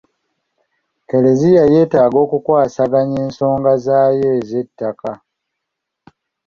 Kleziya 1.07 1.63
yeetaaga 1.73 2.17
okukwasaganya 2.25 3.17
ensonga 3.25 3.71
zaayo 3.85 4.29
ez'ettaka. 4.39 5.11